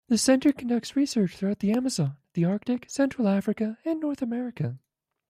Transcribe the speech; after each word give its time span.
The 0.07 0.17
Center 0.17 0.51
conducts 0.51 0.95
research 0.95 1.35
throughout 1.37 1.59
the 1.59 1.71
Amazon, 1.73 2.13
the 2.33 2.43
Arctic, 2.43 2.89
central 2.89 3.27
Africa, 3.27 3.77
and 3.85 3.99
North 3.99 4.23
America. 4.23 4.79